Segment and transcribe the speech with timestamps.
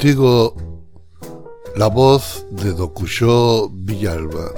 [0.00, 0.54] contigo
[1.76, 4.50] la voz de Docuyó Villalba.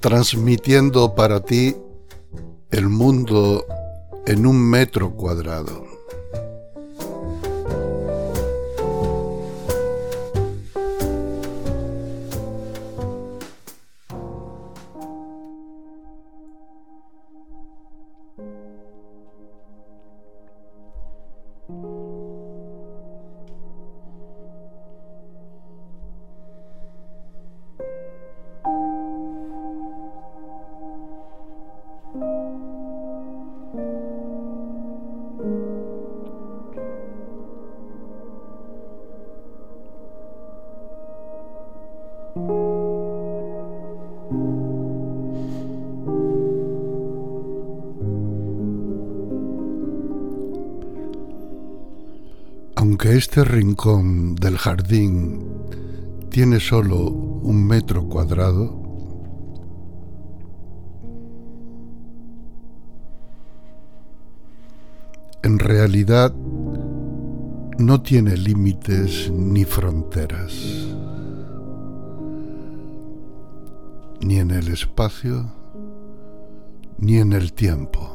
[0.00, 1.76] Transmitiendo para ti
[2.70, 3.66] el mundo
[4.26, 5.91] en un metro cuadrado.
[52.74, 55.46] Aunque este rincón del jardín
[56.30, 58.80] tiene solo un metro cuadrado,
[65.42, 66.32] en realidad
[67.78, 70.52] no tiene límites ni fronteras,
[74.22, 75.52] ni en el espacio,
[76.98, 78.08] ni en el tiempo.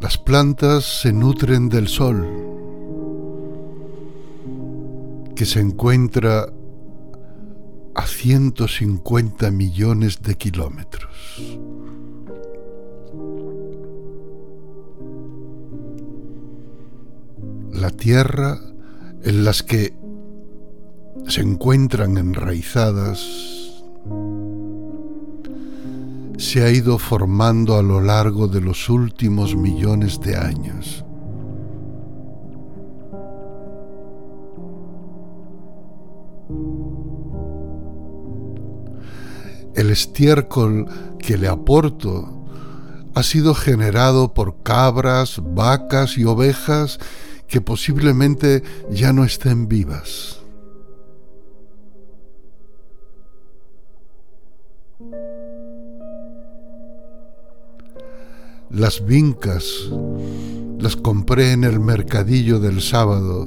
[0.00, 2.26] Las plantas se nutren del sol,
[5.34, 6.48] que se encuentra
[7.98, 11.10] a 150 millones de kilómetros.
[17.72, 18.60] La tierra
[19.24, 19.94] en las que
[21.26, 23.18] se encuentran enraizadas
[26.36, 31.04] se ha ido formando a lo largo de los últimos millones de años.
[39.78, 40.86] El estiércol
[41.20, 42.44] que le aporto
[43.14, 46.98] ha sido generado por cabras, vacas y ovejas
[47.46, 50.40] que posiblemente ya no estén vivas.
[58.70, 59.92] Las vincas
[60.80, 63.46] las compré en el mercadillo del sábado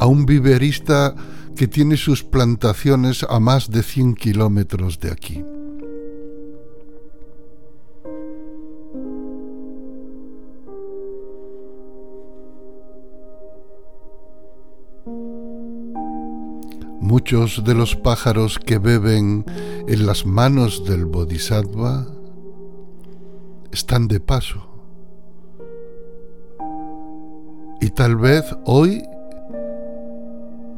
[0.00, 1.14] a un viverista
[1.56, 5.44] que tiene sus plantaciones a más de 100 kilómetros de aquí.
[17.00, 19.44] Muchos de los pájaros que beben
[19.86, 22.06] en las manos del Bodhisattva
[23.70, 24.66] están de paso.
[27.80, 29.02] Y tal vez hoy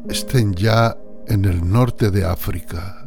[0.08, 0.96] estén ya
[1.26, 3.02] en el norte de África.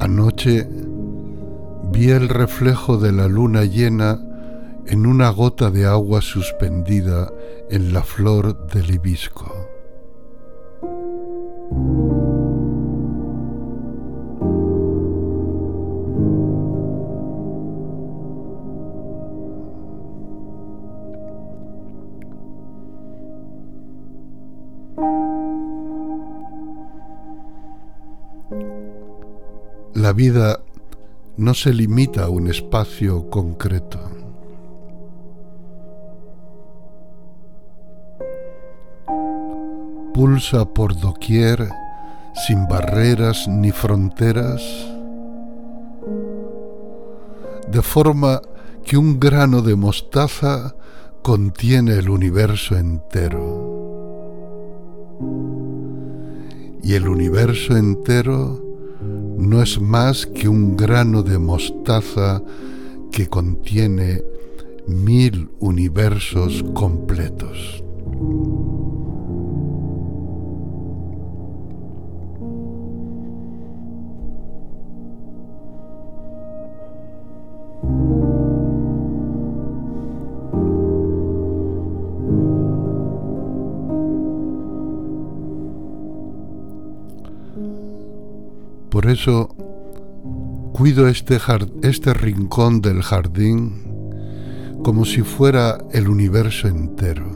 [0.00, 0.68] Anoche
[1.90, 4.33] vi el reflejo de la luna llena
[4.86, 7.32] en una gota de agua suspendida
[7.70, 9.68] en la flor del hibisco.
[29.94, 30.60] La vida
[31.38, 34.13] no se limita a un espacio concreto.
[40.24, 41.68] Pulsa por doquier,
[42.46, 44.62] sin barreras ni fronteras,
[47.70, 48.40] de forma
[48.86, 50.76] que un grano de mostaza
[51.20, 53.44] contiene el universo entero.
[56.82, 58.64] Y el universo entero
[59.36, 62.42] no es más que un grano de mostaza
[63.12, 64.22] que contiene
[64.86, 67.84] mil universos completos.
[89.14, 89.48] Eso
[90.72, 91.38] cuido este,
[91.82, 93.84] este rincón del jardín
[94.82, 97.30] como si fuera el universo entero.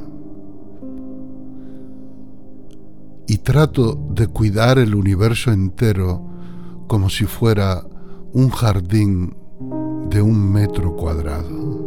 [3.27, 6.27] Y trato de cuidar el universo entero
[6.89, 7.85] como si fuera
[8.33, 9.37] un jardín
[10.11, 11.78] de un metro cuadrado.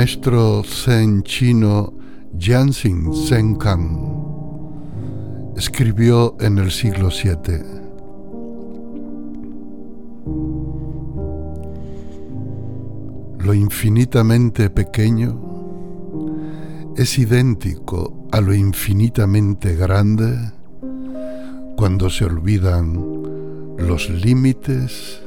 [0.00, 1.92] Maestro zen chino
[2.38, 3.12] Jianxin
[3.58, 3.98] Kang
[5.58, 7.60] escribió en el siglo VII.
[13.44, 15.38] Lo infinitamente pequeño
[16.96, 20.34] es idéntico a lo infinitamente grande
[21.76, 22.94] cuando se olvidan
[23.76, 25.20] los límites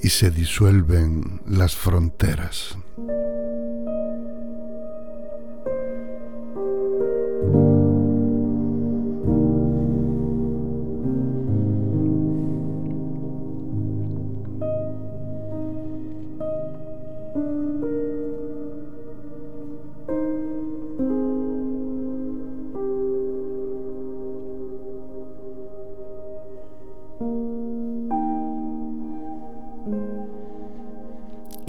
[0.00, 2.76] y se disuelven las fronteras.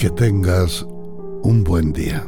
[0.04, 0.86] Que tengas
[1.44, 2.28] un buen día.